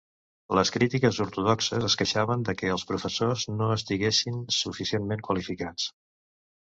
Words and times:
Les 0.59 0.69
crítiques 0.75 1.19
ortodoxes 1.25 1.85
es 1.89 1.95
queixaven 2.03 2.45
de 2.49 2.55
què 2.61 2.71
els 2.77 2.87
professors 2.93 3.45
no 3.59 3.69
estiguessin 3.75 4.41
suficientment 4.57 5.23
qualificats. 5.29 5.87